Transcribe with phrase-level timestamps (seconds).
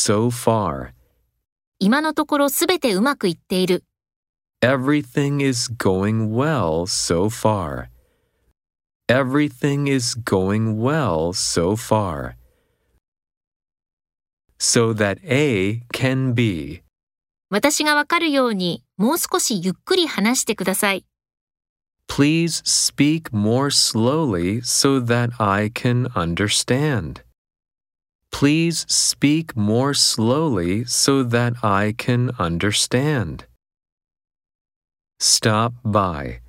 [0.00, 0.92] so far.
[1.78, 3.84] 今のところすべてうまくいっている。
[4.62, 7.88] Everything is going well so far.
[9.08, 12.34] Everything is going well so far.
[14.58, 16.82] So that A can be.
[17.50, 21.04] 私がわかるようにもう少しゆっくり話してください。
[22.08, 27.22] Please speak more slowly so that I can understand.
[28.40, 33.44] Please speak more slowly so that I can understand.
[35.18, 36.40] Stop by.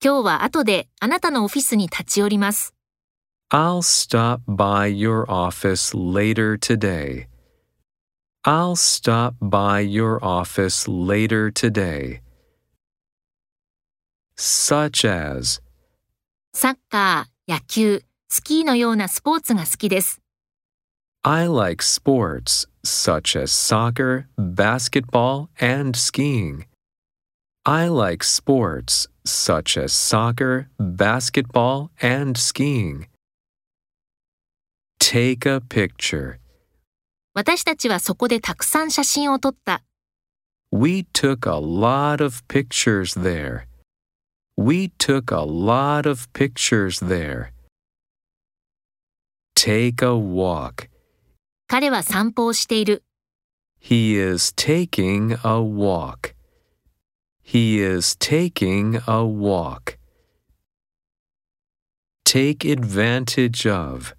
[0.00, 2.76] 今日は後であなたのオフィスに立ち寄ります。
[3.52, 7.26] I'll stop by your office later today.
[8.44, 12.20] I'll stop by your office later today.
[14.36, 15.60] Such as
[16.52, 20.20] サッカー、野球、スキーのようなスポーツが好きです。
[21.23, 26.65] I like sports such as soccer, basketball, and skiing.
[27.65, 33.07] I like sports such as soccer, basketball, and skiing.
[34.99, 36.39] Take a picture.
[37.33, 39.81] 私たちはそこでたくさん写真を撮った。
[40.71, 43.65] We took a lot of pictures there.
[44.55, 47.51] We took a lot of pictures there.
[49.55, 50.87] Take a walk.
[51.70, 53.04] 彼は散歩をしている。
[53.80, 56.34] He is taking a walk.
[57.44, 59.96] He is taking a walk.
[62.24, 64.16] Take advantage of.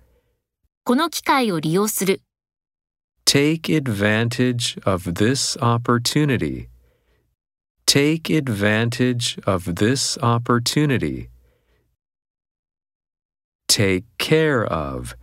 [0.85, 2.21] この機会を利用する。
[3.25, 6.69] Take advantage of this opportunity.
[7.85, 11.27] Take advantage of this opportunity.
[13.67, 15.17] Take care of.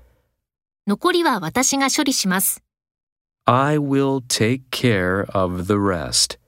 [0.89, 2.63] 残りは私が処理します。
[3.45, 6.39] I will take care of the rest.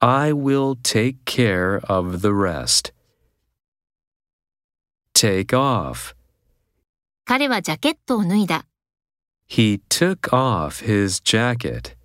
[0.00, 2.92] I will take care of the rest.
[5.14, 6.14] Take off.
[7.24, 8.66] 彼はジャケットを脱いだ。
[9.48, 11.96] He took off his jacket.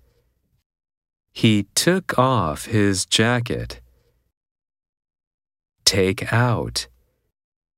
[1.34, 3.82] He took off his jacket.
[5.84, 6.88] Take out.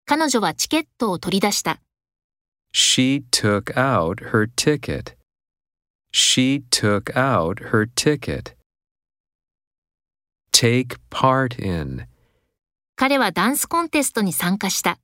[0.04, 1.80] 彼女はチケットを取り出した。
[2.73, 5.15] She took out her ticket.
[6.11, 8.55] She took out her ticket.
[10.51, 12.05] Take part in.
[12.95, 14.99] 彼はダンスコンテストに参加した。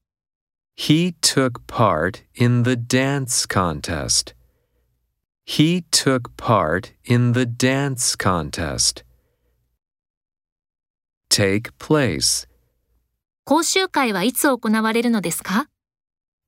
[0.77, 4.35] He took part in the dance contest.
[5.45, 9.03] He took part in the dance contest.
[11.29, 12.47] Take place.
[13.45, 15.67] 講習会はいつ行われるのですか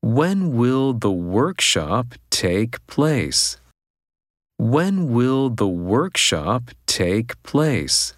[0.05, 3.57] when will the workshop take place?
[4.59, 8.13] When will the workshop take place?